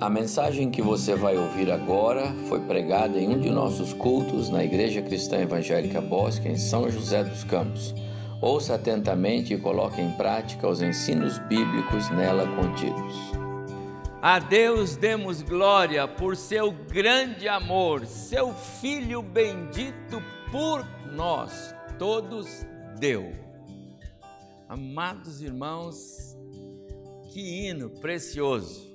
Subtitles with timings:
[0.00, 4.64] A mensagem que você vai ouvir agora foi pregada em um de nossos cultos na
[4.64, 7.94] Igreja Cristã Evangélica Bosque, em São José dos Campos.
[8.42, 13.14] Ouça atentamente e coloque em prática os ensinos bíblicos nela contidos.
[14.20, 22.66] A Deus demos glória por seu grande amor, seu Filho bendito por nós, todos
[22.98, 23.32] deu.
[24.68, 26.36] Amados irmãos,
[27.32, 28.93] que hino precioso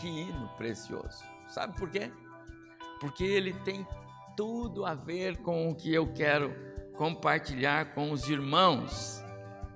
[0.00, 1.24] que hino precioso.
[1.46, 2.10] Sabe por quê?
[3.00, 3.86] Porque ele tem
[4.36, 6.54] tudo a ver com o que eu quero
[6.96, 9.22] compartilhar com os irmãos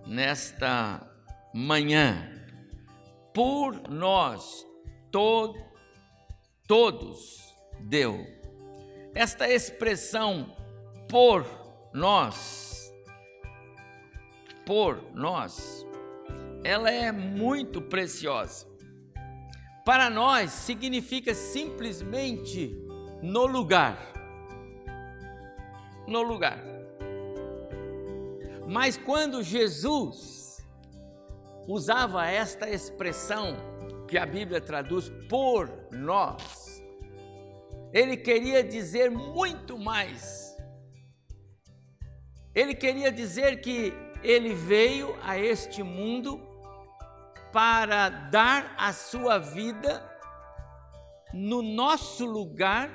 [0.07, 1.01] nesta
[1.55, 2.29] manhã.
[3.35, 4.67] Por nós,
[5.11, 5.55] to
[6.67, 8.27] todos deu.
[9.15, 10.57] Esta expressão
[11.09, 11.45] por
[11.93, 12.93] nós,
[14.65, 15.87] por nós,
[16.65, 18.72] ela é muito preciosa.
[19.85, 22.77] Para nós significa simplesmente
[23.21, 24.13] no lugar.
[26.07, 26.59] No lugar.
[28.69, 30.65] Mas quando Jesus
[31.67, 33.57] usava esta expressão
[34.07, 36.83] que a Bíblia traduz por nós,
[37.93, 40.57] ele queria dizer muito mais.
[42.55, 46.52] Ele queria dizer que ele veio a este mundo
[47.53, 50.03] para dar a sua vida
[51.33, 52.91] no nosso lugar,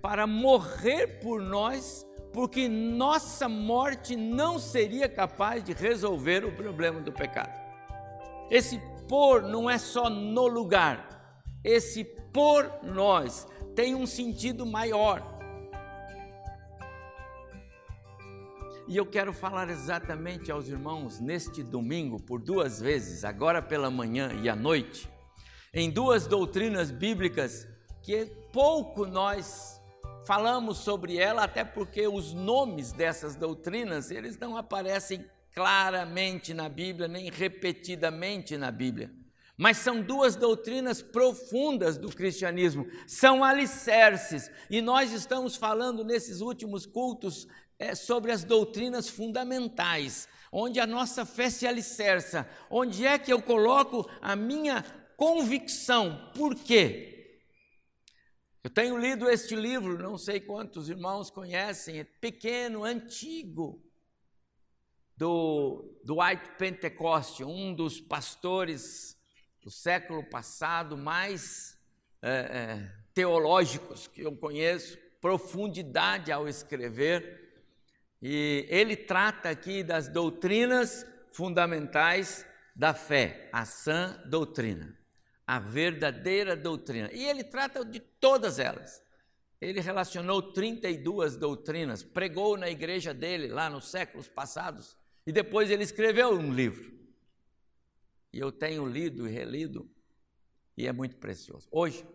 [0.00, 7.12] para morrer por nós, porque nossa morte não seria capaz de resolver o problema do
[7.12, 7.52] pecado.
[8.50, 15.31] Esse por não é só no lugar, esse por nós tem um sentido maior.
[18.88, 24.32] E eu quero falar exatamente aos irmãos neste domingo, por duas vezes, agora pela manhã
[24.42, 25.08] e à noite,
[25.72, 27.66] em duas doutrinas bíblicas
[28.02, 29.80] que pouco nós
[30.26, 37.06] falamos sobre ela, até porque os nomes dessas doutrinas, eles não aparecem claramente na Bíblia,
[37.06, 39.12] nem repetidamente na Bíblia.
[39.56, 46.84] Mas são duas doutrinas profundas do cristianismo, são alicerces, e nós estamos falando nesses últimos
[46.84, 47.46] cultos
[47.82, 53.42] é, sobre as doutrinas fundamentais, onde a nossa fé se alicerça, onde é que eu
[53.42, 54.82] coloco a minha
[55.16, 56.30] convicção.
[56.34, 57.40] Por quê?
[58.62, 63.82] Eu tenho lido este livro, não sei quantos irmãos conhecem, é pequeno, antigo,
[65.16, 69.18] do, White Pentecoste, um dos pastores
[69.60, 71.76] do século passado mais
[72.20, 77.41] é, é, teológicos que eu conheço, profundidade ao escrever.
[78.22, 84.96] E ele trata aqui das doutrinas fundamentais da fé, a sã doutrina,
[85.44, 87.10] a verdadeira doutrina.
[87.12, 89.02] E ele trata de todas elas.
[89.60, 94.96] Ele relacionou 32 doutrinas, pregou na igreja dele lá nos séculos passados
[95.26, 96.92] e depois ele escreveu um livro.
[98.32, 99.90] E eu tenho lido e relido
[100.76, 101.68] e é muito precioso.
[101.70, 102.06] Hoje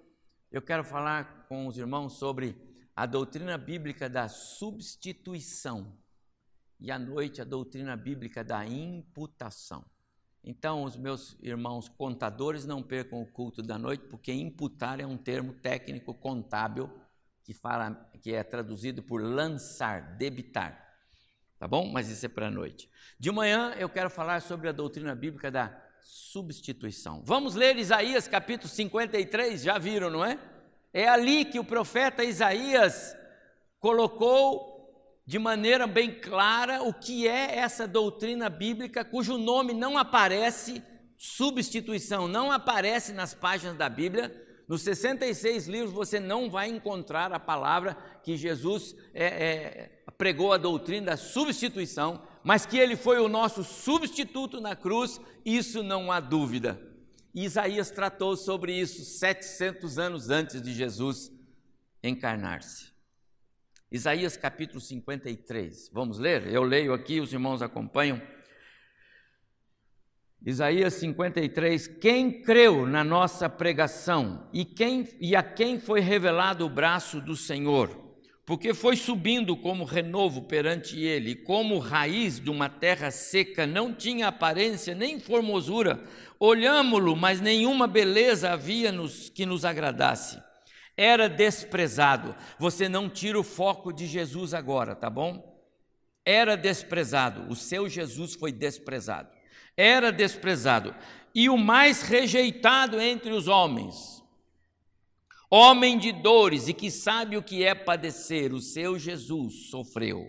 [0.52, 2.56] eu quero falar com os irmãos sobre
[2.98, 5.96] a doutrina bíblica da substituição
[6.80, 9.86] e à noite a doutrina bíblica da imputação.
[10.44, 15.16] Então, os meus irmãos contadores não percam o culto da noite, porque imputar é um
[15.16, 16.90] termo técnico contábil
[17.44, 20.84] que fala que é traduzido por lançar, debitar.
[21.60, 21.92] Tá bom?
[21.92, 22.90] Mas isso é para a noite.
[23.20, 27.22] De manhã eu quero falar sobre a doutrina bíblica da substituição.
[27.24, 30.57] Vamos ler Isaías capítulo 53, já viram, não é?
[30.98, 33.16] É ali que o profeta Isaías
[33.80, 40.82] colocou de maneira bem clara o que é essa doutrina bíblica cujo nome não aparece,
[41.16, 44.36] substituição, não aparece nas páginas da Bíblia.
[44.68, 50.58] Nos 66 livros você não vai encontrar a palavra que Jesus é, é, pregou a
[50.58, 56.20] doutrina da substituição, mas que ele foi o nosso substituto na cruz, isso não há
[56.20, 56.97] dúvida.
[57.44, 61.32] Isaías tratou sobre isso 700 anos antes de Jesus
[62.02, 62.92] encarnar-se.
[63.92, 65.90] Isaías capítulo 53.
[65.94, 66.48] Vamos ler?
[66.48, 68.20] Eu leio aqui, os irmãos acompanham.
[70.44, 76.70] Isaías 53: Quem creu na nossa pregação e, quem, e a quem foi revelado o
[76.70, 78.07] braço do Senhor?
[78.48, 84.30] Porque foi subindo como renovo perante ele, como raiz de uma terra seca, não tinha
[84.30, 86.02] aparência nem formosura.
[86.40, 90.42] Olhámo-lo, mas nenhuma beleza havia nos, que nos agradasse.
[90.96, 92.34] Era desprezado.
[92.58, 95.62] Você não tira o foco de Jesus agora, tá bom?
[96.24, 97.52] Era desprezado.
[97.52, 99.28] O seu Jesus foi desprezado.
[99.76, 100.96] Era desprezado
[101.36, 104.17] e o mais rejeitado entre os homens.
[105.50, 110.26] Homem de dores e que sabe o que é padecer, o seu Jesus sofreu.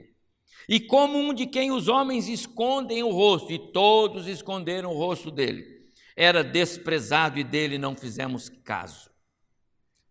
[0.68, 5.30] E como um de quem os homens escondem o rosto, e todos esconderam o rosto
[5.30, 5.64] dele,
[6.16, 9.10] era desprezado e dele não fizemos caso.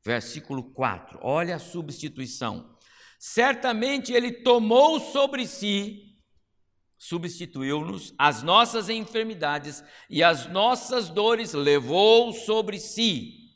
[0.03, 2.75] Versículo 4, olha a substituição.
[3.19, 6.07] Certamente ele tomou sobre si
[6.97, 13.46] substituiu-nos, as nossas enfermidades e as nossas dores levou sobre si.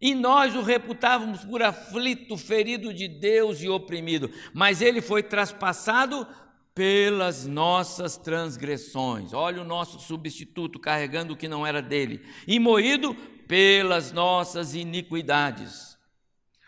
[0.00, 6.26] E nós o reputávamos por aflito, ferido de Deus e oprimido, mas ele foi traspassado
[6.74, 9.34] pelas nossas transgressões.
[9.34, 13.14] Olha o nosso substituto carregando o que não era dele, e moído
[13.46, 15.98] pelas nossas iniquidades.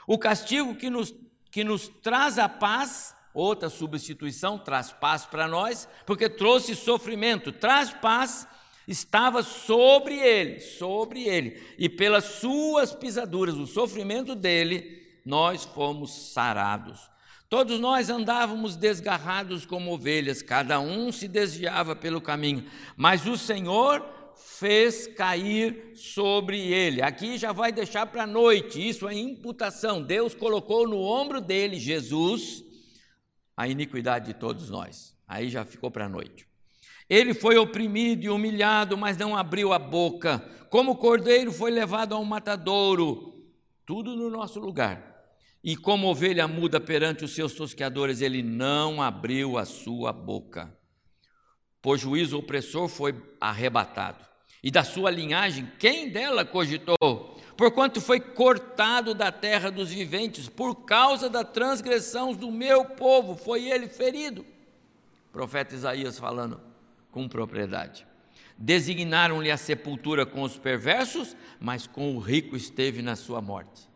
[0.06, 1.14] O castigo que nos,
[1.50, 7.90] que nos traz a paz Outra substituição traz paz para nós, porque trouxe sofrimento, traz
[7.90, 8.46] paz,
[8.86, 17.10] estava sobre ele, sobre ele, e pelas suas pisaduras, o sofrimento dele, nós fomos sarados.
[17.48, 22.64] Todos nós andávamos desgarrados como ovelhas, cada um se desviava pelo caminho,
[22.96, 24.02] mas o Senhor
[24.34, 27.02] fez cair sobre ele.
[27.02, 30.02] Aqui já vai deixar para a noite, isso é imputação.
[30.02, 32.64] Deus colocou no ombro dele, Jesus,
[33.56, 35.14] a iniquidade de todos nós.
[35.28, 36.51] Aí já ficou para a noite.
[37.12, 40.42] Ele foi oprimido e humilhado, mas não abriu a boca.
[40.70, 43.52] Como cordeiro foi levado ao matadouro,
[43.84, 45.26] tudo no nosso lugar.
[45.62, 50.74] E como ovelha muda perante os seus tosqueadores, ele não abriu a sua boca.
[51.82, 54.24] Por juízo opressor foi arrebatado.
[54.64, 56.96] E da sua linhagem, quem dela cogitou?
[57.58, 63.70] porquanto foi cortado da terra dos viventes, por causa da transgressão do meu povo, foi
[63.70, 64.46] ele ferido.
[65.30, 66.71] Profeta Isaías falando
[67.12, 68.04] com propriedade.
[68.58, 73.88] Designaram-lhe a sepultura com os perversos, mas com o rico esteve na sua morte.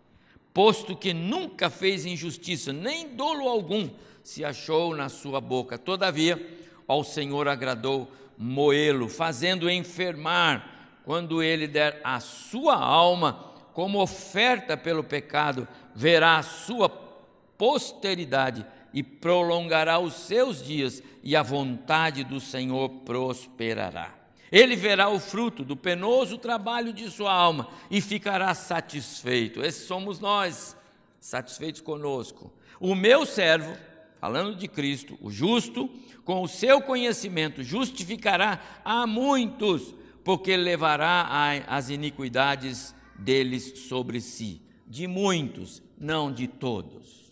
[0.54, 3.90] Posto que nunca fez injustiça, nem dolo algum
[4.22, 5.76] se achou na sua boca.
[5.76, 6.40] Todavia,
[6.86, 15.04] ao Senhor agradou moê-lo, fazendo enfermar quando ele der a sua alma como oferta pelo
[15.04, 18.66] pecado, verá a sua posteridade
[18.96, 24.14] e prolongará os seus dias, e a vontade do Senhor prosperará.
[24.50, 29.62] Ele verá o fruto do penoso trabalho de sua alma e ficará satisfeito.
[29.62, 30.75] Esses somos nós,
[31.20, 32.50] satisfeitos conosco.
[32.81, 33.76] O meu servo,
[34.19, 35.90] falando de Cristo, o justo,
[36.25, 39.94] com o seu conhecimento, justificará a muitos
[40.25, 41.28] porque levará
[41.66, 44.62] as iniquidades deles sobre si.
[44.87, 47.25] De muitos, não de todos.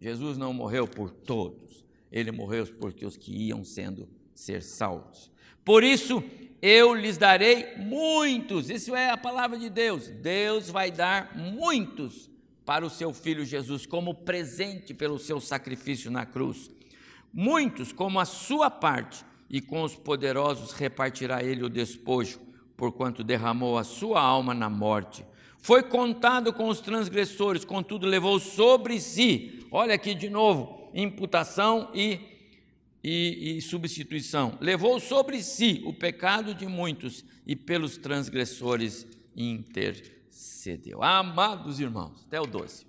[0.00, 5.30] Jesus não morreu por todos, ele morreu porque os que iam sendo ser salvos.
[5.64, 6.24] Por isso,
[6.62, 8.70] eu lhes darei muitos.
[8.70, 10.08] Isso é a palavra de Deus.
[10.08, 12.30] Deus vai dar muitos
[12.64, 16.70] para o seu filho Jesus como presente pelo seu sacrifício na cruz.
[17.32, 22.40] Muitos como a sua parte e com os poderosos repartirá ele o despojo,
[22.76, 25.24] porquanto derramou a sua alma na morte.
[25.58, 32.20] Foi contado com os transgressores, contudo levou sobre si, olha aqui de novo, imputação e,
[33.02, 34.58] e, e substituição.
[34.60, 41.02] Levou sobre si o pecado de muitos e pelos transgressores intercedeu.
[41.02, 42.86] Amados irmãos, até o 12.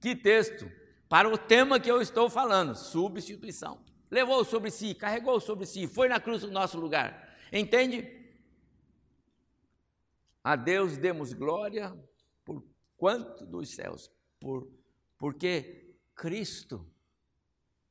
[0.00, 0.70] Que texto
[1.08, 3.78] para o tema que eu estou falando, substituição
[4.12, 7.34] levou sobre si, carregou sobre si, foi na cruz no nosso lugar.
[7.50, 8.06] Entende?
[10.44, 11.96] A Deus demos glória
[12.44, 12.62] por
[12.98, 14.70] quanto dos céus, por
[15.16, 15.81] porque
[16.22, 16.88] Cristo,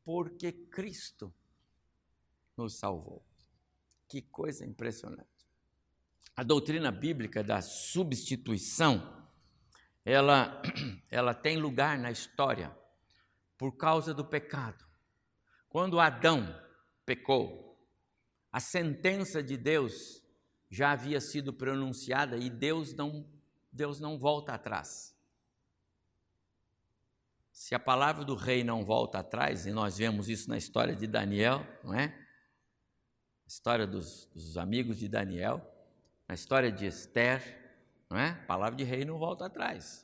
[0.05, 1.35] porque Cristo
[2.55, 3.27] nos salvou.
[4.07, 5.27] Que coisa impressionante.
[6.33, 9.27] A doutrina bíblica da substituição,
[10.05, 10.61] ela,
[11.11, 12.73] ela tem lugar na história
[13.57, 14.85] por causa do pecado.
[15.67, 16.57] Quando Adão
[17.05, 17.77] pecou,
[18.49, 19.91] a sentença de Deus
[20.69, 23.29] já havia sido pronunciada e Deus não,
[23.69, 25.10] Deus não volta atrás.
[27.61, 31.05] Se a palavra do rei não volta atrás, e nós vemos isso na história de
[31.05, 32.11] Daniel, não é?
[33.45, 35.61] História dos, dos amigos de Daniel,
[36.27, 38.29] na história de Esther, não é?
[38.29, 40.03] A palavra de rei não volta atrás.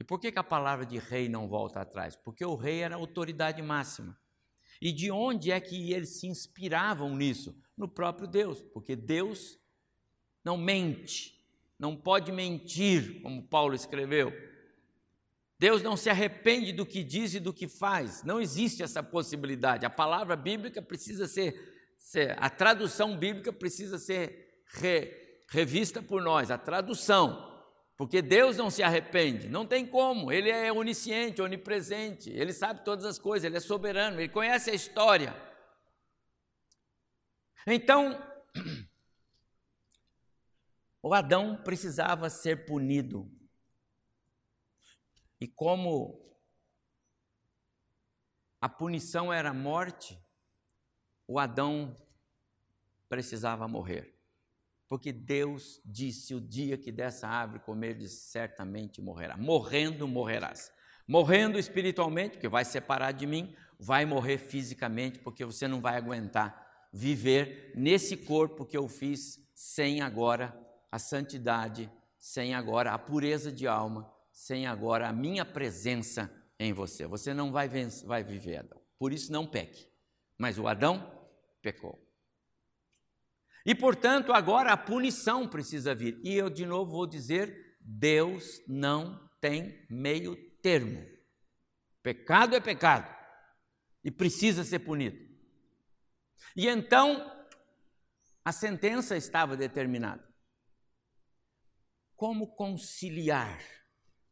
[0.00, 2.16] E por que, que a palavra de rei não volta atrás?
[2.16, 4.18] Porque o rei era a autoridade máxima.
[4.80, 7.54] E de onde é que eles se inspiravam nisso?
[7.76, 9.58] No próprio Deus, porque Deus
[10.42, 11.38] não mente,
[11.78, 14.32] não pode mentir, como Paulo escreveu.
[15.60, 19.84] Deus não se arrepende do que diz e do que faz, não existe essa possibilidade.
[19.84, 25.12] A palavra bíblica precisa ser, ser a tradução bíblica precisa ser re,
[25.50, 27.62] revista por nós, a tradução.
[27.94, 33.04] Porque Deus não se arrepende, não tem como, Ele é onisciente, onipresente, Ele sabe todas
[33.04, 35.36] as coisas, Ele é soberano, Ele conhece a história.
[37.66, 38.18] Então,
[41.02, 43.30] o Adão precisava ser punido.
[45.40, 46.20] E como
[48.60, 50.20] a punição era morte,
[51.26, 51.96] o Adão
[53.08, 54.20] precisava morrer.
[54.86, 59.36] Porque Deus disse: o dia que dessa árvore comerdes, certamente morrerá.
[59.36, 60.70] Morrendo, morrerás.
[61.06, 66.88] Morrendo espiritualmente, porque vai separar de mim, vai morrer fisicamente, porque você não vai aguentar
[66.92, 70.54] viver nesse corpo que eu fiz sem agora
[70.90, 77.06] a santidade, sem agora a pureza de alma, sem agora a minha presença em você.
[77.06, 78.80] Você não vai, vencer, vai viver, Adão.
[78.98, 79.86] Por isso, não peque.
[80.38, 81.28] Mas o Adão
[81.60, 82.02] pecou.
[83.66, 86.18] E, portanto, agora a punição precisa vir.
[86.24, 91.06] E eu, de novo, vou dizer: Deus não tem meio termo.
[92.02, 93.14] Pecado é pecado
[94.02, 95.18] e precisa ser punido.
[96.56, 97.46] E então,
[98.42, 100.26] a sentença estava determinada.
[102.16, 103.79] Como conciliar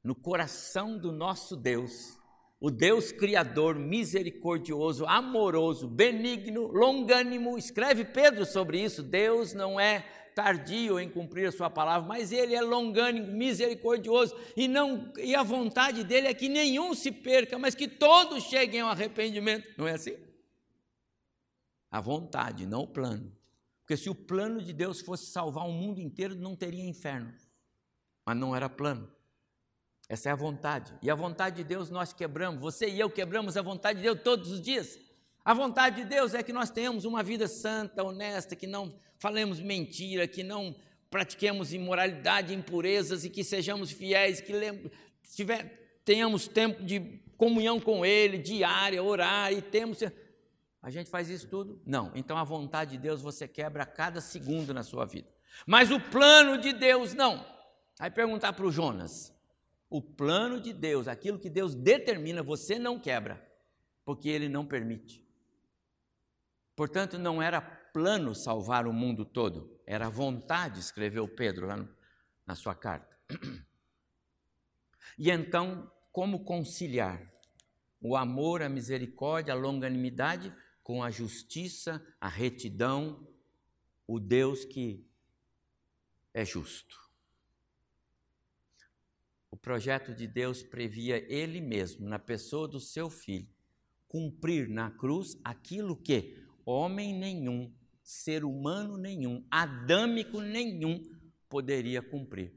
[0.03, 2.19] no coração do nosso Deus
[2.61, 9.01] o Deus Criador, misericordioso, amoroso, benigno, longânimo, escreve Pedro sobre isso.
[9.01, 10.01] Deus não é
[10.35, 15.43] tardio em cumprir a sua palavra, mas ele é longânimo, misericordioso, e não e a
[15.43, 19.67] vontade dele é que nenhum se perca, mas que todos cheguem ao arrependimento.
[19.77, 20.17] Não é assim?
[21.91, 23.33] A vontade, não o plano.
[23.81, 27.33] Porque se o plano de Deus fosse salvar o mundo inteiro, não teria inferno.
[28.27, 29.11] Mas não era plano.
[30.09, 30.95] Essa é a vontade.
[31.03, 32.61] E a vontade de Deus nós quebramos.
[32.61, 34.99] Você e eu quebramos a vontade de Deus todos os dias.
[35.45, 39.61] A vontade de Deus é que nós tenhamos uma vida santa, honesta, que não falemos
[39.61, 40.75] mentira, que não
[41.11, 44.53] pratiquemos imoralidade, impurezas e que sejamos fiéis, que
[45.35, 50.01] tiver, tenhamos tempo de comunhão com Ele, diária, orar e temos.
[50.83, 51.81] A gente faz isso tudo?
[51.85, 52.13] Não.
[52.15, 55.29] Então a vontade de Deus você quebra a cada segundo na sua vida.
[55.67, 57.45] Mas o plano de Deus não.
[57.99, 59.33] Aí perguntar para o Jonas:
[59.91, 63.47] o plano de Deus, aquilo que Deus determina, você não quebra,
[64.05, 65.27] porque Ele não permite.
[66.77, 71.89] Portanto, não era plano salvar o mundo todo, era vontade, escreveu Pedro lá no,
[72.47, 73.19] na sua carta.
[75.19, 77.21] E então, como conciliar
[78.01, 83.27] o amor, a misericórdia, a longanimidade com a justiça, a retidão,
[84.07, 85.05] o Deus que
[86.33, 87.08] é justo?
[89.51, 93.49] O projeto de Deus previa Ele mesmo, na pessoa do seu filho,
[94.07, 101.03] cumprir na cruz aquilo que homem nenhum, ser humano nenhum, adâmico nenhum
[101.49, 102.53] poderia cumprir: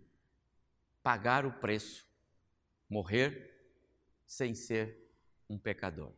[1.01, 2.05] pagar o preço,
[2.89, 3.50] morrer
[4.25, 5.10] sem ser
[5.50, 6.13] um pecador.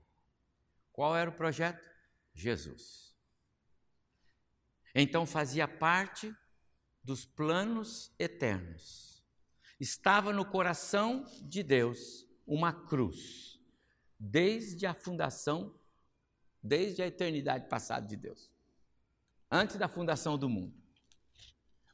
[0.91, 1.83] Qual era o projeto?
[2.33, 3.15] Jesus.
[4.95, 6.33] Então fazia parte
[7.03, 9.12] dos planos eternos
[9.79, 13.59] estava no coração de Deus uma cruz,
[14.19, 15.73] desde a fundação,
[16.61, 18.51] desde a eternidade passada de Deus,
[19.51, 20.73] antes da fundação do mundo.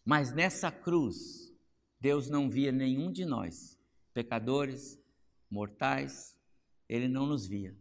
[0.03, 1.53] Mas nessa cruz,
[1.99, 3.79] Deus não via nenhum de nós,
[4.13, 4.99] pecadores,
[5.49, 6.37] mortais,
[6.87, 7.77] ele não nos via.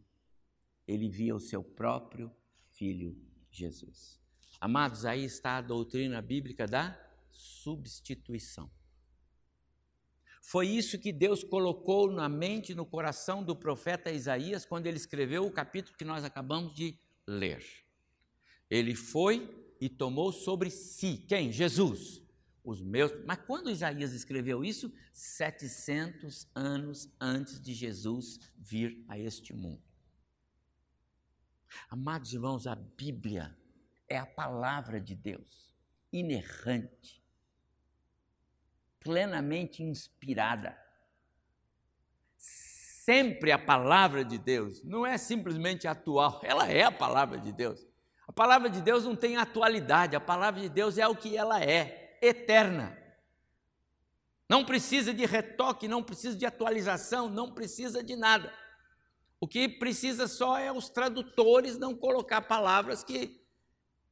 [0.87, 2.35] Ele via o seu próprio
[2.71, 3.17] filho
[3.51, 4.21] Jesus.
[4.61, 6.99] Amados, aí está a doutrina bíblica da
[7.31, 8.71] substituição.
[10.49, 15.45] Foi isso que Deus colocou na mente no coração do profeta Isaías quando ele escreveu
[15.45, 17.63] o capítulo que nós acabamos de ler.
[18.71, 19.47] Ele foi
[19.79, 21.53] e tomou sobre si, quem?
[21.53, 22.23] Jesus.
[22.65, 23.13] Os meus.
[23.27, 24.91] Mas quando Isaías escreveu isso?
[25.13, 29.83] 700 anos antes de Jesus vir a este mundo.
[31.91, 33.55] Amados irmãos, a Bíblia
[34.09, 35.77] é a palavra de Deus,
[36.11, 37.19] inerrante
[39.09, 40.77] plenamente inspirada.
[42.37, 47.87] Sempre a palavra de Deus não é simplesmente atual, ela é a palavra de Deus.
[48.27, 51.65] A palavra de Deus não tem atualidade, a palavra de Deus é o que ela
[51.65, 52.99] é, eterna.
[54.47, 58.53] Não precisa de retoque, não precisa de atualização, não precisa de nada.
[59.41, 63.43] O que precisa só é os tradutores não colocar palavras que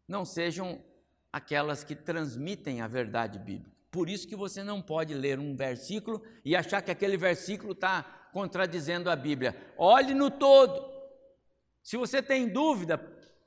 [0.08, 0.82] não sejam
[1.30, 3.75] aquelas que transmitem a verdade bíblica.
[3.90, 8.02] Por isso que você não pode ler um versículo e achar que aquele versículo está
[8.32, 9.56] contradizendo a Bíblia.
[9.78, 10.94] Olhe no todo.
[11.82, 12.98] Se você tem dúvida,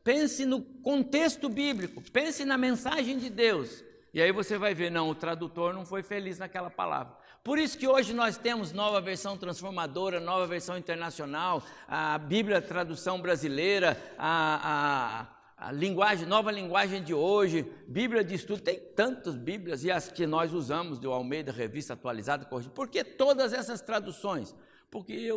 [0.03, 5.09] pense no contexto bíblico, pense na mensagem de Deus E aí você vai ver, não,
[5.09, 7.15] o tradutor não foi feliz naquela palavra.
[7.43, 13.21] Por isso que hoje nós temos nova versão transformadora, nova versão internacional, a Bíblia tradução
[13.21, 19.83] brasileira, a, a, a linguagem, nova linguagem de hoje, Bíblia de estudo, tem tantas Bíblias
[19.83, 22.73] e as que nós usamos do Almeida Revista Atualizada, corrigida.
[22.73, 24.55] Por que todas essas traduções?
[24.89, 25.29] Porque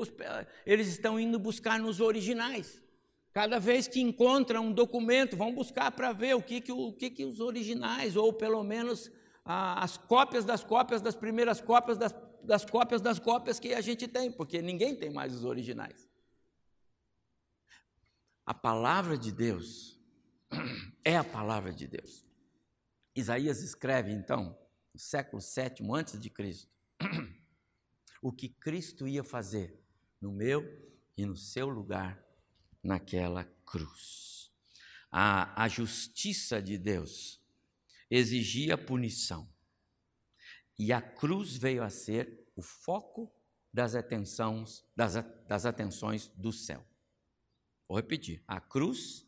[0.65, 2.81] eles estão indo buscar nos originais.
[3.33, 7.11] Cada vez que encontram um documento, vão buscar para ver o que, que, o que,
[7.11, 9.11] que os originais, ou pelo menos
[9.45, 12.15] ah, as cópias das cópias das primeiras cópias das,
[12.45, 16.09] das cópias das cópias que a gente tem, porque ninguém tem mais os originais.
[18.47, 20.01] A palavra de Deus
[21.05, 22.25] é a palavra de Deus.
[23.15, 24.59] Isaías escreve então,
[24.93, 26.71] no século VII antes de Cristo,
[28.23, 29.79] o que Cristo ia fazer
[30.21, 30.63] no meu
[31.17, 32.23] e no seu lugar
[32.83, 34.51] naquela cruz.
[35.11, 37.41] A, a justiça de Deus
[38.11, 39.49] exigia punição.
[40.79, 43.33] E a cruz veio a ser o foco
[43.73, 45.15] das atenções, das,
[45.47, 46.87] das atenções do céu.
[47.89, 49.27] Vou repetir: a cruz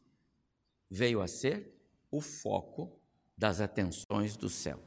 [0.94, 1.74] veio a ser
[2.08, 2.88] o foco
[3.36, 4.78] das atenções do céu.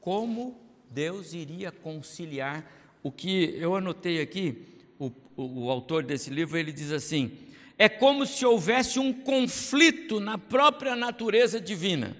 [0.00, 2.64] Como Deus iria conciliar
[3.02, 7.36] o que eu anotei aqui, o, o, o autor desse livro, ele diz assim:
[7.76, 12.16] é como se houvesse um conflito na própria natureza divina.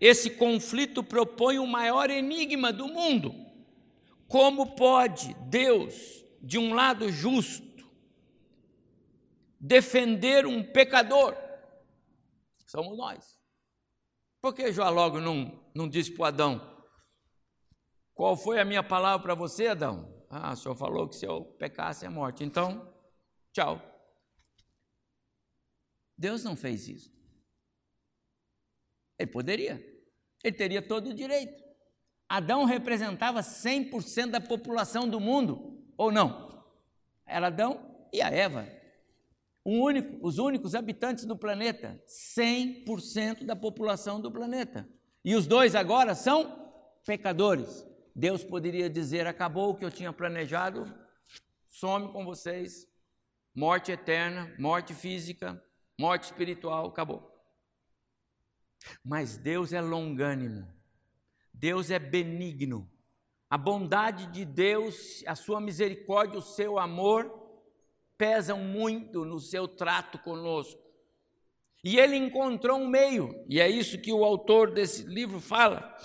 [0.00, 3.32] Esse conflito propõe o maior enigma do mundo.
[4.26, 7.88] Como pode Deus, de um lado justo,
[9.60, 11.47] defender um pecador?
[12.68, 13.40] Somos nós.
[14.42, 16.84] Por que Jó logo não, não disse para Adão:
[18.14, 20.14] Qual foi a minha palavra para você, Adão?
[20.28, 22.44] Ah, o senhor falou que se eu pecasse é morte.
[22.44, 22.94] Então,
[23.52, 23.80] tchau.
[26.16, 27.10] Deus não fez isso.
[29.18, 29.82] Ele poderia.
[30.44, 31.64] Ele teria todo o direito.
[32.28, 36.66] Adão representava 100% da população do mundo, ou não?
[37.24, 38.77] Era Adão e a Eva.
[39.70, 44.88] Único, os únicos habitantes do planeta, 100% da população do planeta.
[45.22, 46.72] E os dois agora são
[47.04, 47.86] pecadores.
[48.16, 50.90] Deus poderia dizer: acabou o que eu tinha planejado,
[51.66, 52.88] some com vocês,
[53.54, 55.62] morte eterna, morte física,
[56.00, 57.30] morte espiritual, acabou.
[59.04, 60.66] Mas Deus é longânimo,
[61.52, 62.90] Deus é benigno.
[63.50, 67.37] A bondade de Deus, a sua misericórdia, o seu amor
[68.18, 70.82] pesam muito no seu trato conosco.
[71.84, 75.96] E ele encontrou um meio, e é isso que o autor desse livro fala.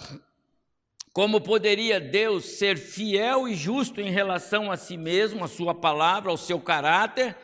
[1.11, 6.29] Como poderia Deus ser fiel e justo em relação a si mesmo, a sua palavra,
[6.29, 7.35] ao seu caráter,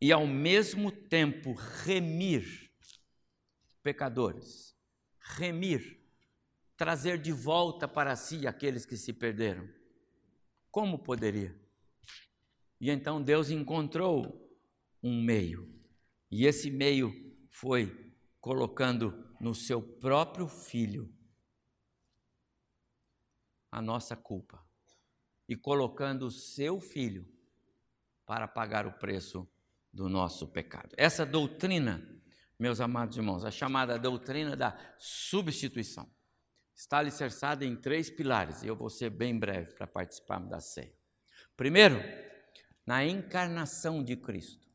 [0.00, 2.70] e ao mesmo tempo remir
[3.82, 4.76] pecadores,
[5.38, 6.00] remir,
[6.76, 9.68] trazer de volta para si aqueles que se perderam.
[10.70, 11.63] Como poderia?
[12.84, 14.46] E então Deus encontrou
[15.02, 15.74] um meio,
[16.30, 17.14] e esse meio
[17.48, 21.10] foi colocando no seu próprio filho
[23.72, 24.62] a nossa culpa
[25.48, 27.26] e colocando o seu filho
[28.26, 29.50] para pagar o preço
[29.90, 30.94] do nosso pecado.
[30.98, 32.06] Essa doutrina,
[32.58, 36.14] meus amados irmãos, a chamada doutrina da substituição,
[36.74, 40.94] está alicerçada em três pilares, e eu vou ser bem breve para participar da ceia.
[41.56, 41.96] Primeiro,
[42.86, 44.68] na encarnação de Cristo.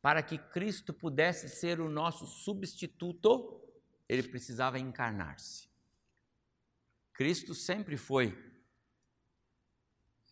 [0.00, 3.60] Para que Cristo pudesse ser o nosso substituto,
[4.08, 5.68] ele precisava encarnar-se.
[7.14, 8.36] Cristo sempre foi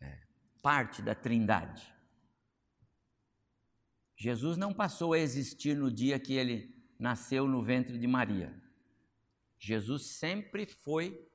[0.00, 0.20] é,
[0.60, 1.90] parte da Trindade.
[4.16, 8.54] Jesus não passou a existir no dia que ele nasceu no ventre de Maria.
[9.58, 11.28] Jesus sempre foi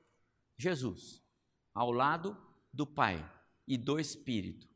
[0.56, 1.22] Jesus,
[1.74, 2.36] ao lado
[2.72, 3.26] do Pai
[3.66, 4.67] e do Espírito.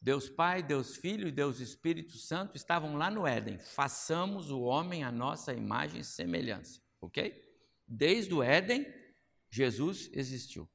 [0.00, 3.58] Deus Pai, Deus Filho e Deus Espírito Santo estavam lá no Éden.
[3.58, 7.42] Façamos o homem a nossa imagem e semelhança, ok?
[7.86, 8.86] Desde o Éden,
[9.50, 10.68] Jesus existiu.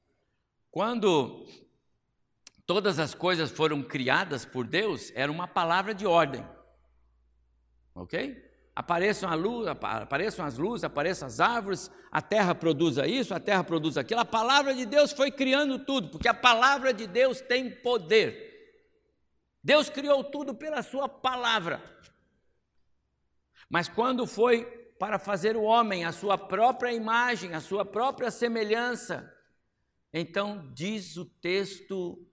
[0.69, 1.45] Quando
[2.65, 6.45] todas as coisas foram criadas por Deus, era uma palavra de ordem.
[7.93, 8.49] Ok?
[8.73, 13.63] Apareçam, a luz, apareçam as luzes, apareçam as árvores, a terra produza isso, a terra
[13.63, 14.21] produz aquilo.
[14.21, 18.50] A palavra de Deus foi criando tudo, porque a palavra de Deus tem poder.
[19.63, 21.81] Deus criou tudo pela sua palavra.
[23.69, 24.65] Mas quando foi
[24.99, 29.31] para fazer o homem a sua própria imagem, a sua própria semelhança,
[30.13, 32.27] então diz o texto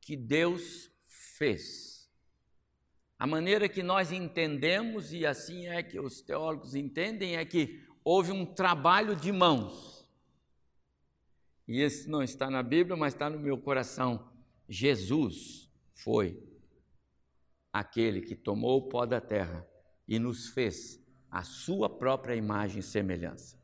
[0.00, 2.10] que Deus fez.
[3.18, 8.32] A maneira que nós entendemos, e assim é que os teólogos entendem, é que houve
[8.32, 10.04] um trabalho de mãos.
[11.68, 14.28] E esse não está na Bíblia, mas está no meu coração.
[14.68, 15.61] Jesus
[15.94, 16.42] foi
[17.72, 19.66] aquele que tomou o pó da terra
[20.06, 21.00] e nos fez
[21.30, 23.58] a sua própria imagem e semelhança.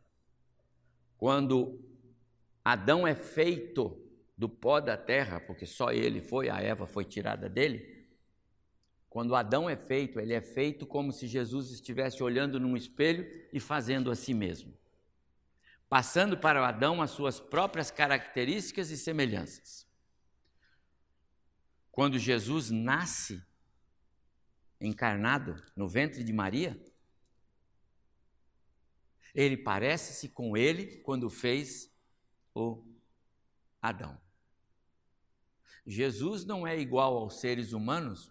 [1.16, 1.84] Quando
[2.64, 4.00] Adão é feito
[4.36, 8.06] do pó da terra, porque só ele foi, a Eva foi tirada dele.
[9.10, 13.58] Quando Adão é feito, ele é feito como se Jesus estivesse olhando num espelho e
[13.58, 14.72] fazendo a si mesmo,
[15.88, 19.87] passando para Adão as suas próprias características e semelhanças.
[21.98, 23.44] Quando Jesus nasce
[24.80, 26.80] encarnado no ventre de Maria,
[29.34, 31.92] ele parece-se com ele quando fez
[32.54, 32.86] o
[33.82, 34.16] Adão.
[35.84, 38.30] Jesus não é igual aos seres humanos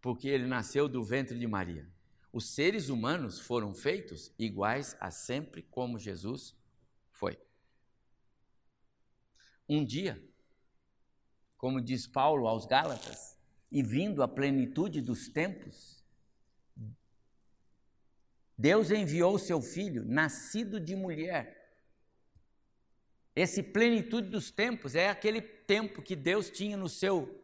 [0.00, 1.86] porque ele nasceu do ventre de Maria.
[2.32, 6.56] Os seres humanos foram feitos iguais a sempre como Jesus
[7.10, 7.38] foi.
[9.68, 10.26] Um dia,
[11.56, 13.36] como diz Paulo aos Gálatas,
[13.70, 16.04] e vindo a plenitude dos tempos,
[18.56, 21.56] Deus enviou seu filho, nascido de mulher,
[23.36, 27.42] esse plenitude dos tempos é aquele tempo que Deus tinha no seu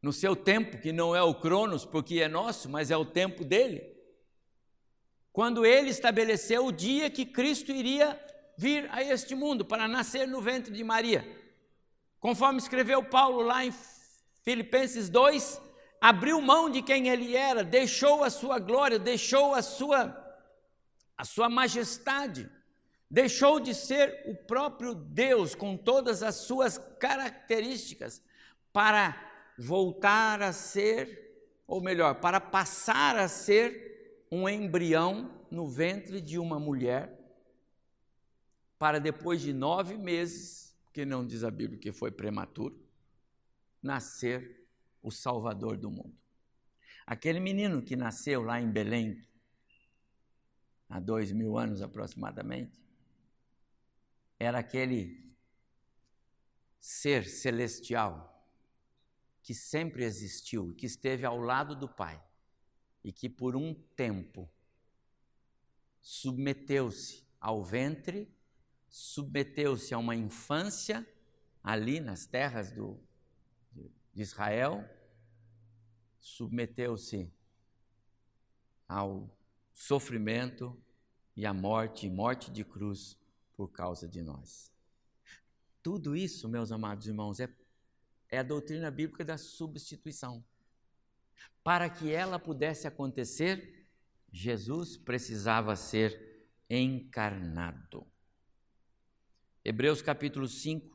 [0.00, 3.42] no seu tempo, que não é o Cronos, porque é nosso, mas é o tempo
[3.42, 3.90] dele.
[5.32, 8.22] Quando ele estabeleceu o dia que Cristo iria
[8.56, 11.24] vir a este mundo para nascer no ventre de Maria.
[12.24, 13.74] Conforme escreveu Paulo lá em
[14.42, 15.60] Filipenses 2,
[16.00, 20.22] abriu mão de quem ele era, deixou a sua glória, deixou a sua
[21.16, 22.50] a sua majestade
[23.14, 28.20] Deixou de ser o próprio Deus com todas as suas características
[28.72, 29.14] para
[29.56, 36.58] voltar a ser, ou melhor, para passar a ser um embrião no ventre de uma
[36.58, 37.16] mulher,
[38.80, 40.63] para depois de nove meses,
[40.94, 42.80] que não diz a Bíblia que foi prematuro,
[43.82, 44.64] nascer
[45.02, 46.16] o Salvador do mundo.
[47.04, 49.26] Aquele menino que nasceu lá em Belém,
[50.88, 52.80] há dois mil anos aproximadamente,
[54.38, 55.36] era aquele
[56.78, 58.30] ser celestial
[59.42, 62.22] que sempre existiu, que esteve ao lado do Pai
[63.02, 64.48] e que por um tempo
[66.00, 68.33] submeteu-se ao ventre,
[68.94, 71.04] submeteu-se a uma infância
[71.64, 72.96] ali nas terras do,
[73.74, 74.88] de Israel,
[76.20, 77.28] submeteu-se
[78.86, 79.36] ao
[79.72, 80.80] sofrimento
[81.34, 83.18] e à morte, morte de cruz,
[83.56, 84.72] por causa de nós.
[85.82, 87.52] Tudo isso, meus amados irmãos, é,
[88.30, 90.44] é a doutrina bíblica da substituição.
[91.64, 93.88] Para que ela pudesse acontecer,
[94.30, 98.13] Jesus precisava ser encarnado.
[99.64, 100.94] Hebreus capítulo 5,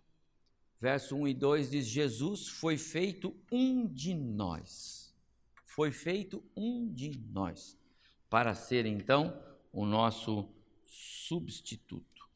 [0.79, 5.11] verso 1 e 2 diz: Jesus foi feito um de nós.
[5.65, 7.75] Foi feito um de nós,
[8.29, 10.47] para ser então o nosso
[10.83, 12.29] substituto.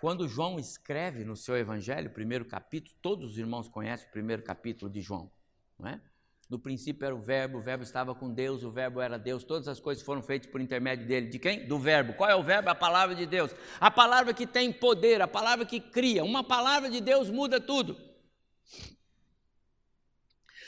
[0.00, 4.88] Quando João escreve no seu evangelho, primeiro capítulo, todos os irmãos conhecem o primeiro capítulo
[4.88, 5.28] de João,
[5.76, 6.00] não é?
[6.48, 9.68] No princípio era o Verbo, o Verbo estava com Deus, o Verbo era Deus, todas
[9.68, 11.26] as coisas foram feitas por intermédio dele.
[11.26, 11.66] De quem?
[11.66, 12.14] Do Verbo.
[12.14, 12.70] Qual é o Verbo?
[12.70, 13.54] A palavra de Deus.
[13.78, 16.24] A palavra que tem poder, a palavra que cria.
[16.24, 17.98] Uma palavra de Deus muda tudo.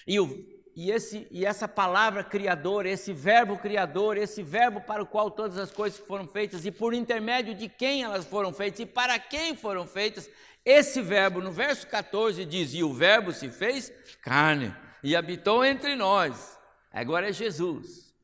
[0.07, 5.07] E o e, esse, e essa palavra criadora, esse verbo criador, esse verbo para o
[5.07, 8.87] qual todas as coisas foram feitas e por intermédio de quem elas foram feitas e
[8.87, 10.31] para quem foram feitas,
[10.64, 15.97] esse verbo, no verso 14, diz: E o verbo se fez carne e habitou entre
[15.97, 16.59] nós.
[16.93, 18.15] Agora é Jesus.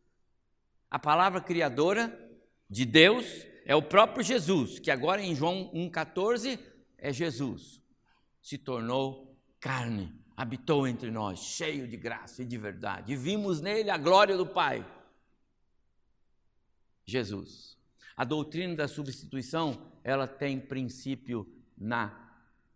[0.90, 2.16] A palavra criadora
[2.68, 6.58] de Deus é o próprio Jesus, que agora em João 1,14
[6.98, 7.82] é Jesus.
[8.40, 13.88] Se tornou carne habitou entre nós, cheio de graça e de verdade, e vimos nele
[13.88, 14.86] a glória do Pai.
[17.06, 17.78] Jesus.
[18.14, 22.34] A doutrina da substituição, ela tem princípio na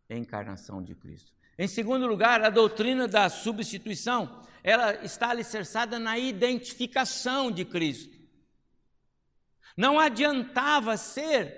[0.09, 1.33] encarnação de Cristo.
[1.61, 8.19] Em segundo lugar, a doutrina da substituição, ela está alicerçada na identificação de Cristo.
[9.77, 11.55] Não adiantava ser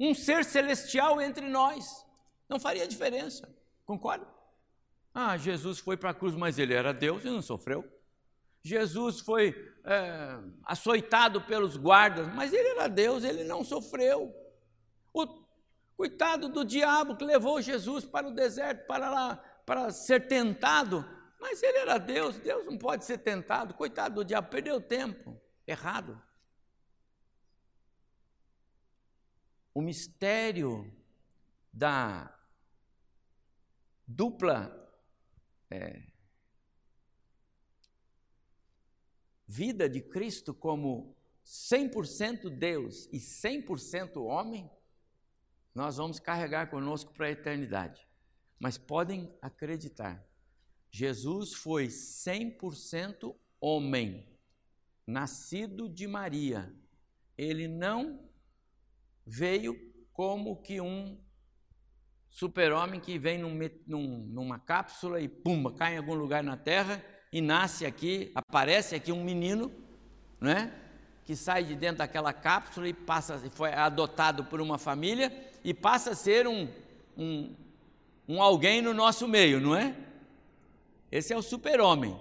[0.00, 2.04] um ser celestial entre nós,
[2.48, 3.48] não faria diferença,
[3.84, 4.26] concorda?
[5.14, 7.88] Ah, Jesus foi para a cruz, mas ele era Deus e não sofreu.
[8.60, 14.34] Jesus foi é, açoitado pelos guardas, mas ele era Deus, ele não sofreu.
[15.14, 15.45] O
[15.96, 21.04] Coitado do diabo que levou Jesus para o deserto para, lá, para ser tentado.
[21.40, 23.74] Mas ele era Deus, Deus não pode ser tentado.
[23.74, 25.40] Coitado do diabo, perdeu tempo.
[25.66, 26.20] Errado.
[29.72, 30.92] O mistério
[31.72, 32.32] da
[34.06, 34.72] dupla
[35.70, 36.02] é,
[39.46, 44.70] vida de Cristo como 100% Deus e 100% homem
[45.76, 48.08] nós vamos carregar conosco para a eternidade.
[48.58, 50.26] Mas podem acreditar,
[50.90, 54.26] Jesus foi 100% homem,
[55.06, 56.74] nascido de Maria.
[57.36, 58.26] Ele não
[59.26, 59.78] veio
[60.14, 61.22] como que um
[62.30, 67.04] super-homem que vem num, num, numa cápsula e pumba, cai em algum lugar na terra
[67.30, 69.70] e nasce aqui, aparece aqui um menino,
[70.40, 70.72] né?
[71.26, 76.12] Que sai de dentro daquela cápsula e passa, foi adotado por uma família e passa
[76.12, 76.72] a ser um,
[77.18, 77.56] um,
[78.28, 79.96] um alguém no nosso meio, não é?
[81.10, 82.16] Esse é o super-homem,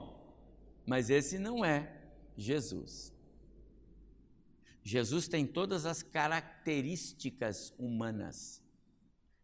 [0.84, 1.96] mas esse não é
[2.36, 3.14] Jesus.
[4.82, 8.64] Jesus tem todas as características humanas.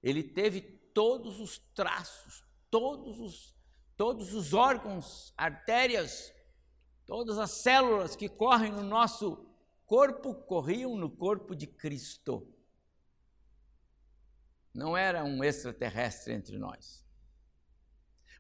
[0.01, 3.55] Ele teve todos os traços, todos os,
[3.95, 6.33] todos os órgãos, artérias,
[7.05, 9.45] todas as células que correm no nosso
[9.85, 12.51] corpo corriam no corpo de Cristo.
[14.73, 17.05] Não era um extraterrestre entre nós.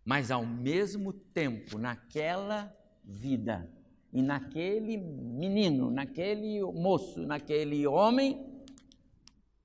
[0.03, 3.69] Mas ao mesmo tempo, naquela vida,
[4.13, 8.65] e naquele menino, naquele moço, naquele homem,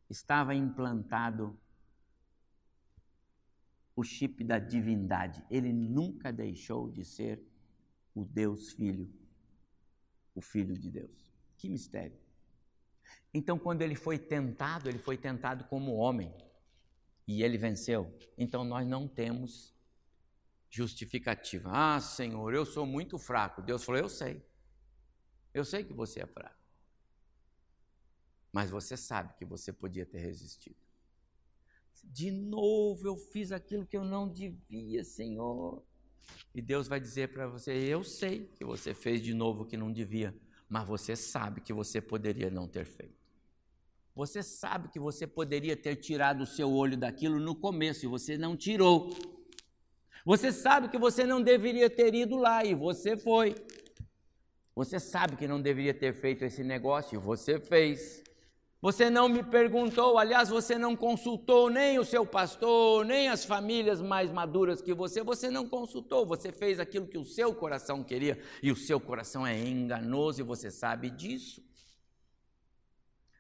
[0.09, 1.59] estava implantado
[3.95, 5.45] o chip da divindade.
[5.51, 7.43] Ele nunca deixou de ser
[8.15, 9.11] o Deus Filho,
[10.35, 11.27] o Filho de Deus.
[11.57, 12.19] Que mistério.
[13.33, 16.33] Então, quando ele foi tentado, ele foi tentado como homem
[17.27, 18.17] e ele venceu.
[18.39, 19.75] Então, nós não temos
[20.71, 21.71] justificativa.
[21.73, 23.63] Ah, Senhor, eu sou muito fraco.
[23.63, 24.45] Deus falou: Eu sei.
[25.53, 26.57] Eu sei que você é fraco.
[28.53, 30.77] Mas você sabe que você podia ter resistido.
[32.05, 35.83] De novo eu fiz aquilo que eu não devia, Senhor.
[36.55, 39.77] E Deus vai dizer para você: Eu sei que você fez de novo o que
[39.77, 40.35] não devia,
[40.69, 43.26] mas você sabe que você poderia não ter feito.
[44.17, 48.39] Você sabe que você poderia ter tirado o seu olho daquilo no começo e você
[48.39, 49.11] não tirou.
[50.25, 53.55] Você sabe que você não deveria ter ido lá e você foi.
[54.75, 58.25] Você sabe que não deveria ter feito esse negócio e você fez.
[58.81, 64.01] Você não me perguntou, aliás, você não consultou nem o seu pastor, nem as famílias
[64.01, 68.39] mais maduras que você, você não consultou, você fez aquilo que o seu coração queria
[68.63, 71.66] e o seu coração é enganoso e você sabe disso.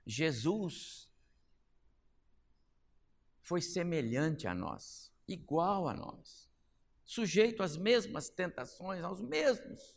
[0.06, 1.10] Jesus
[3.42, 6.46] foi semelhante a nós, igual a nós
[7.06, 9.96] sujeito às mesmas tentações, aos mesmos.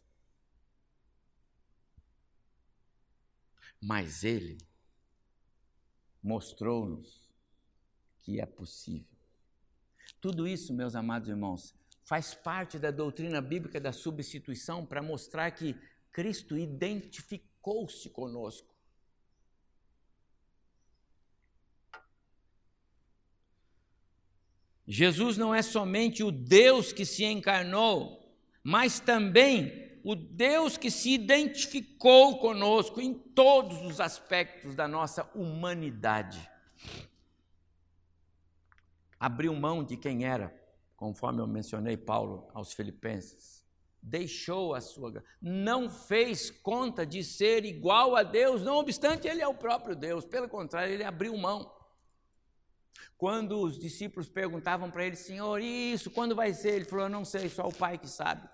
[3.81, 4.59] Mas ele
[6.21, 7.33] mostrou-nos
[8.19, 9.17] que é possível.
[10.21, 15.73] Tudo isso, meus amados irmãos, faz parte da doutrina bíblica da substituição para mostrar que
[16.11, 18.68] Cristo identificou-se conosco.
[24.91, 28.28] Jesus não é somente o Deus que se encarnou,
[28.63, 36.49] mas também o Deus que se identificou conosco em todos os aspectos da nossa humanidade.
[39.19, 40.52] Abriu mão de quem era,
[40.97, 43.63] conforme eu mencionei Paulo aos Filipenses.
[44.02, 49.47] Deixou a sua, não fez conta de ser igual a Deus, não obstante ele é
[49.47, 51.78] o próprio Deus, pelo contrário, ele abriu mão.
[53.17, 56.75] Quando os discípulos perguntavam para ele, Senhor, isso, quando vai ser?
[56.75, 58.47] Ele falou, não sei, só o Pai que sabe.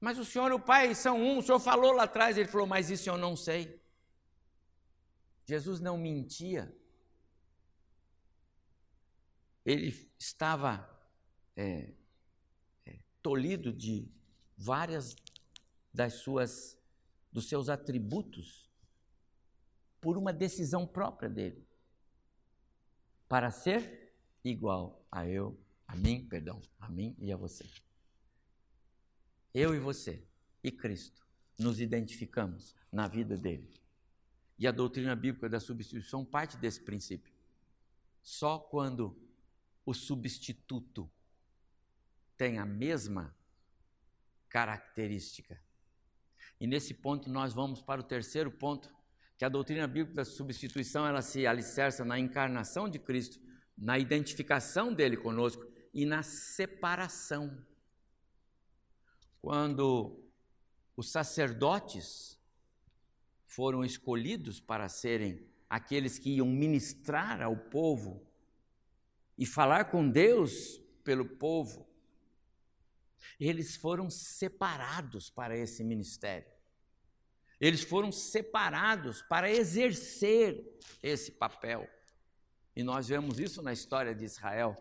[0.00, 2.66] Mas o Senhor e o Pai são um, o Senhor falou lá atrás, ele falou,
[2.66, 3.80] mas isso eu não sei.
[5.44, 6.76] Jesus não mentia.
[9.64, 10.88] Ele estava
[11.56, 11.92] é,
[12.84, 14.08] é, tolhido de
[14.56, 15.16] várias
[15.92, 16.76] das suas
[17.32, 18.70] dos seus atributos
[20.00, 21.65] por uma decisão própria dele
[23.28, 27.64] para ser igual a eu, a mim, perdão, a mim e a você.
[29.52, 30.22] Eu e você
[30.62, 31.26] e Cristo
[31.58, 33.72] nos identificamos na vida dele.
[34.58, 37.32] E a doutrina bíblica da substituição parte desse princípio.
[38.22, 39.16] Só quando
[39.84, 41.10] o substituto
[42.36, 43.34] tem a mesma
[44.48, 45.60] característica.
[46.58, 48.94] E nesse ponto nós vamos para o terceiro ponto,
[49.36, 53.38] que a doutrina bíblica da substituição ela se alicerça na encarnação de Cristo,
[53.76, 57.64] na identificação dele conosco e na separação.
[59.42, 60.22] Quando
[60.96, 62.40] os sacerdotes
[63.44, 68.26] foram escolhidos para serem aqueles que iam ministrar ao povo
[69.36, 71.86] e falar com Deus pelo povo,
[73.38, 76.55] eles foram separados para esse ministério.
[77.60, 80.62] Eles foram separados para exercer
[81.02, 81.88] esse papel.
[82.74, 84.76] E nós vemos isso na história de Israel.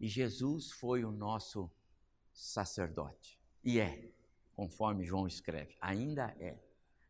[0.00, 1.70] E Jesus foi o nosso
[2.32, 3.38] sacerdote.
[3.62, 4.10] E é,
[4.56, 6.58] conforme João escreve, ainda é.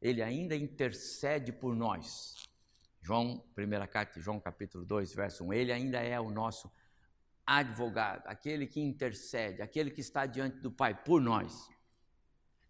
[0.01, 2.35] Ele ainda intercede por nós.
[3.01, 5.53] João, primeira carta de João, capítulo 2, verso 1.
[5.55, 6.71] Ele ainda é o nosso
[7.47, 11.69] advogado, aquele que intercede, aquele que está diante do Pai por nós,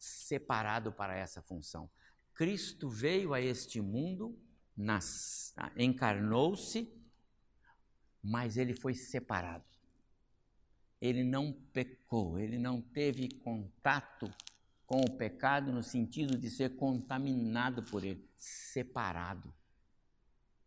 [0.02, 1.88] separado para essa função.
[2.34, 4.36] Cristo veio a este mundo,
[5.76, 6.92] encarnou-se,
[8.20, 9.64] mas ele foi separado.
[11.00, 14.28] Ele não pecou, ele não teve contato
[14.86, 19.54] com o pecado no sentido de ser contaminado por ele, separado.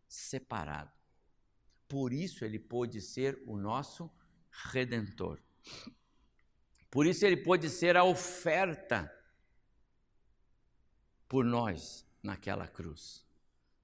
[0.08, 0.92] Separado.
[1.90, 4.10] Por isso ele pôde ser o nosso
[4.72, 5.42] redentor.
[6.90, 9.12] Por isso ele pôde ser a oferta
[11.28, 13.26] por nós naquela cruz,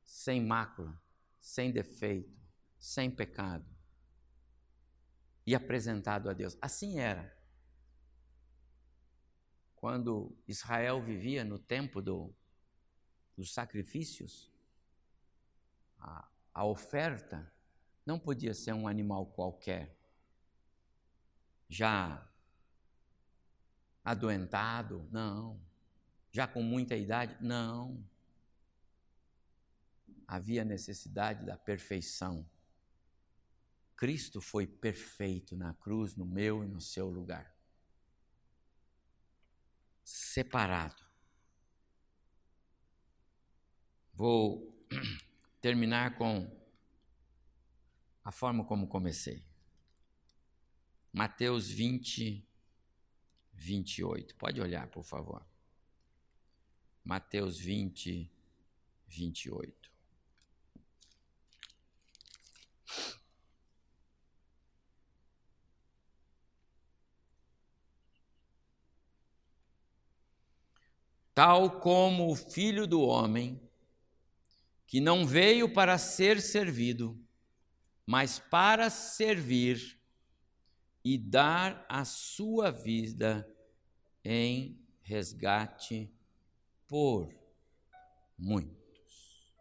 [0.03, 0.99] sem mácula,
[1.39, 2.39] sem defeito,
[2.79, 3.65] sem pecado,
[5.45, 6.57] e apresentado a Deus.
[6.61, 7.35] Assim era.
[9.75, 12.33] Quando Israel vivia no tempo do,
[13.35, 14.51] dos sacrifícios,
[15.97, 17.51] a, a oferta
[18.05, 19.97] não podia ser um animal qualquer,
[21.67, 22.27] já
[24.03, 25.59] adoentado, não.
[26.31, 28.01] Já com muita idade, não.
[30.25, 32.49] Havia necessidade da perfeição.
[33.97, 37.53] Cristo foi perfeito na cruz, no meu e no seu lugar.
[40.03, 41.03] Separado.
[44.13, 44.73] Vou
[45.61, 46.49] terminar com
[48.23, 49.45] a forma como comecei.
[51.11, 52.47] Mateus 20,
[53.53, 54.35] 28.
[54.35, 55.45] Pode olhar, por favor.
[57.03, 58.31] Mateus 20,
[59.07, 59.91] 28.
[71.33, 73.59] Tal como o filho do homem,
[74.85, 77.17] que não veio para ser servido,
[78.05, 79.97] mas para servir
[81.03, 83.49] e dar a sua vida
[84.23, 86.13] em resgate
[86.91, 87.33] por
[88.37, 89.55] muitos.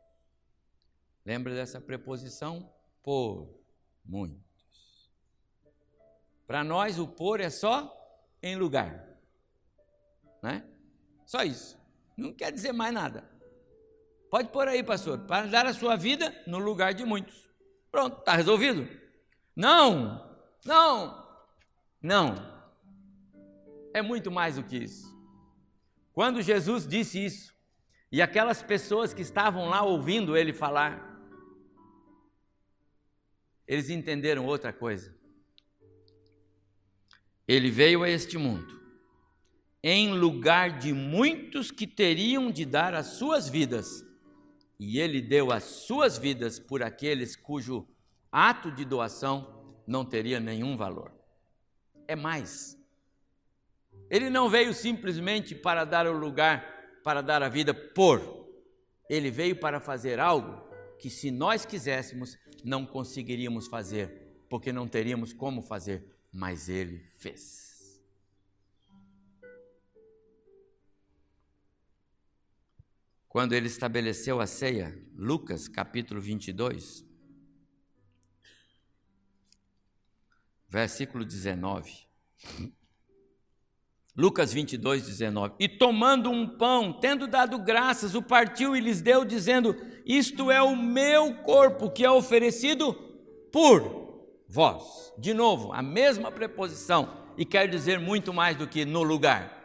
[1.24, 2.74] Lembra dessa preposição?
[3.04, 3.56] Por
[4.04, 5.12] muitos.
[6.44, 7.96] Para nós, o por é só
[8.42, 9.16] em lugar,
[10.42, 10.68] né?
[11.24, 11.78] Só isso.
[12.16, 13.30] Não quer dizer mais nada.
[14.28, 17.48] Pode pôr aí, pastor, para dar a sua vida no lugar de muitos.
[17.92, 18.88] Pronto, está resolvido?
[19.54, 21.28] Não, não,
[22.02, 22.34] não.
[23.94, 25.09] É muito mais do que isso.
[26.12, 27.54] Quando Jesus disse isso,
[28.10, 31.08] e aquelas pessoas que estavam lá ouvindo ele falar,
[33.66, 35.14] eles entenderam outra coisa.
[37.46, 38.80] Ele veio a este mundo
[39.82, 44.04] em lugar de muitos que teriam de dar as suas vidas
[44.78, 47.86] e ele deu as suas vidas por aqueles cujo
[48.30, 51.12] ato de doação não teria nenhum valor.
[52.06, 52.79] É mais.
[54.10, 58.20] Ele não veio simplesmente para dar o lugar, para dar a vida por.
[59.08, 60.68] Ele veio para fazer algo
[60.98, 67.70] que, se nós quiséssemos, não conseguiríamos fazer, porque não teríamos como fazer, mas ele fez.
[73.30, 77.06] quando ele estabeleceu a ceia, Lucas capítulo 22,
[80.68, 82.08] versículo 19.
[84.20, 85.54] Lucas 22, 19.
[85.58, 90.60] E tomando um pão, tendo dado graças, o partiu e lhes deu, dizendo: Isto é
[90.60, 92.92] o meu corpo que é oferecido
[93.50, 95.10] por vós.
[95.16, 99.58] De novo, a mesma preposição, e quer dizer muito mais do que no lugar.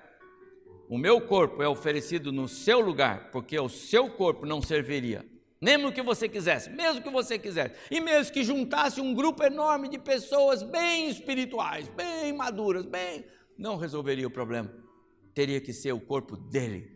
[0.87, 5.25] O meu corpo é oferecido no seu lugar, porque o seu corpo não serviria.
[5.59, 9.89] Mesmo que você quisesse, mesmo que você quisesse, e mesmo que juntasse um grupo enorme
[9.89, 13.25] de pessoas bem espirituais, bem maduras, bem.
[13.57, 14.71] Não resolveria o problema.
[15.33, 16.95] Teria que ser o corpo dele.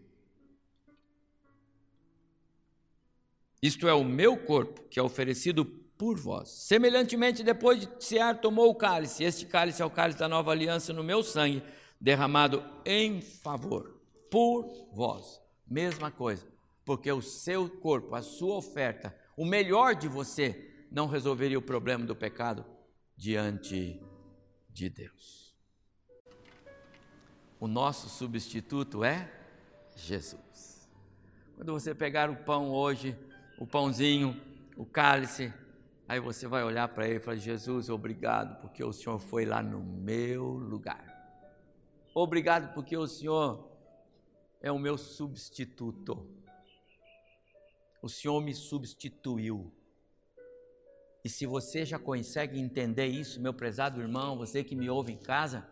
[3.62, 5.66] Isto é o meu corpo, que é oferecido
[5.98, 6.50] por vós.
[6.50, 9.24] Semelhantemente, depois de cear, tomou o cálice.
[9.24, 11.62] Este cálice é o cálice da nova aliança no meu sangue
[12.00, 14.00] derramado em favor,
[14.32, 15.42] por vós.
[15.68, 16.48] Mesma coisa.
[16.86, 22.04] porque o seu corpo, a sua oferta, o melhor de você, não resolveria o problema
[22.04, 22.66] do pecado
[23.16, 24.02] diante
[24.72, 25.39] de Deus.
[27.60, 29.30] O nosso substituto é
[29.96, 30.90] Jesus.
[31.56, 33.18] Quando você pegar o pão hoje,
[33.60, 34.40] o pãozinho,
[34.78, 35.54] o cálice,
[36.08, 39.62] aí você vai olhar para ele e falar: Jesus, obrigado, porque o Senhor foi lá
[39.62, 41.10] no meu lugar.
[42.16, 43.70] Obrigado, porque o Senhor
[44.62, 46.26] é o meu substituto.
[48.02, 49.70] O Senhor me substituiu.
[51.26, 55.18] E se você já consegue entender isso, meu prezado irmão, você que me ouve em
[55.18, 55.68] casa,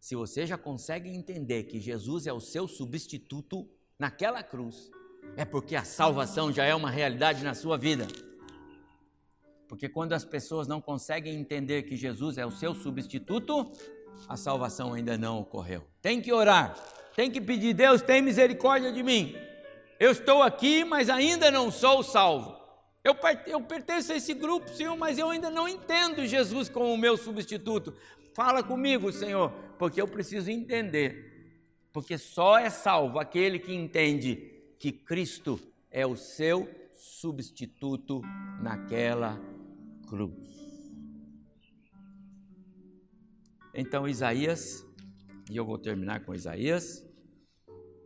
[0.00, 4.90] se você já consegue entender que Jesus é o seu substituto naquela cruz,
[5.36, 8.08] é porque a salvação já é uma realidade na sua vida.
[9.68, 13.70] Porque quando as pessoas não conseguem entender que Jesus é o seu substituto,
[14.26, 15.86] a salvação ainda não ocorreu.
[16.00, 16.74] Tem que orar,
[17.14, 19.36] tem que pedir, Deus, tem misericórdia de mim.
[19.98, 22.59] Eu estou aqui, mas ainda não sou salvo.
[23.02, 26.98] Eu, eu pertenço a esse grupo, Senhor, mas eu ainda não entendo Jesus como o
[26.98, 27.94] meu substituto.
[28.34, 31.30] Fala comigo, Senhor, porque eu preciso entender.
[31.92, 34.36] Porque só é salvo aquele que entende
[34.78, 35.58] que Cristo
[35.90, 38.20] é o seu substituto
[38.62, 39.40] naquela
[40.06, 40.60] cruz.
[43.74, 44.84] Então, Isaías,
[45.50, 47.04] e eu vou terminar com Isaías.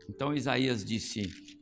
[0.09, 1.54] Então, Isaías disse: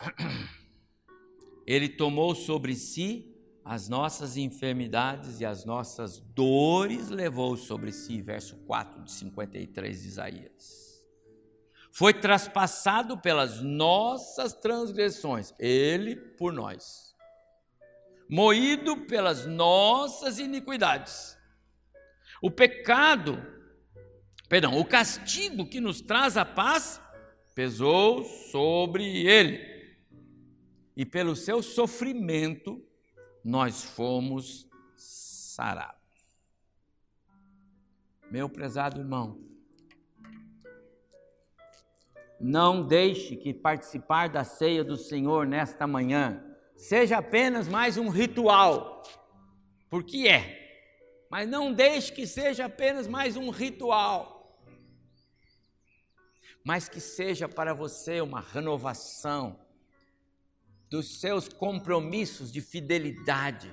[1.66, 3.26] Ele tomou sobre si
[3.64, 10.08] as nossas enfermidades e as nossas dores levou sobre si, verso 4 de 53 de
[10.08, 11.04] Isaías.
[11.92, 17.14] Foi traspassado pelas nossas transgressões, ele por nós.
[18.28, 21.36] Moído pelas nossas iniquidades.
[22.40, 23.44] O pecado,
[24.48, 27.00] perdão, o castigo que nos traz a paz
[27.54, 29.69] pesou sobre ele
[30.96, 32.84] e pelo seu sofrimento
[33.44, 35.98] nós fomos sarados.
[38.30, 39.40] Meu prezado irmão,
[42.40, 46.42] não deixe que participar da ceia do Senhor nesta manhã
[46.76, 49.02] seja apenas mais um ritual,
[49.90, 54.58] porque é, mas não deixe que seja apenas mais um ritual,
[56.64, 59.60] mas que seja para você uma renovação
[60.90, 63.72] dos seus compromissos de fidelidade.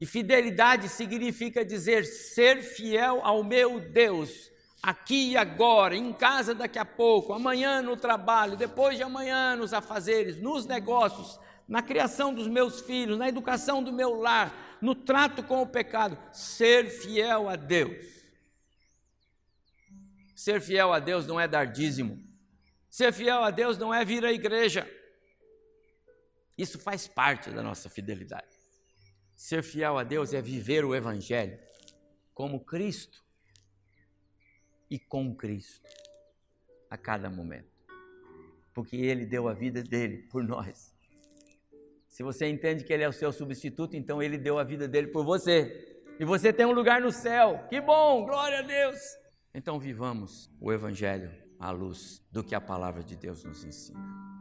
[0.00, 4.50] E fidelidade significa dizer ser fiel ao meu Deus,
[4.82, 9.72] aqui e agora, em casa daqui a pouco, amanhã no trabalho, depois de amanhã nos
[9.72, 11.38] afazeres, nos negócios,
[11.68, 16.18] na criação dos meus filhos, na educação do meu lar, no trato com o pecado,
[16.32, 18.04] ser fiel a Deus.
[20.34, 22.18] Ser fiel a Deus não é dar dízimo.
[22.90, 24.90] Ser fiel a Deus não é vir à igreja.
[26.56, 28.58] Isso faz parte da nossa fidelidade.
[29.34, 31.58] Ser fiel a Deus é viver o Evangelho
[32.34, 33.24] como Cristo
[34.90, 35.88] e com Cristo
[36.90, 37.72] a cada momento,
[38.74, 40.94] porque Ele deu a vida dele por nós.
[42.06, 45.08] Se você entende que Ele é o seu substituto, então Ele deu a vida dele
[45.08, 46.04] por você.
[46.20, 47.66] E você tem um lugar no céu.
[47.70, 48.98] Que bom, glória a Deus.
[49.54, 54.31] Então vivamos o Evangelho à luz do que a palavra de Deus nos ensina.